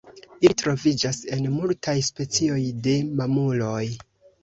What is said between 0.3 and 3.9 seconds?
Ili troviĝas en multaj specioj de mamuloj.